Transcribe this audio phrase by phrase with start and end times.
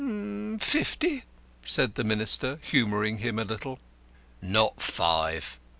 [0.59, 1.25] "Fifty?"
[1.63, 3.77] said the Minister, humouring him a little.
[4.41, 5.59] "Not five.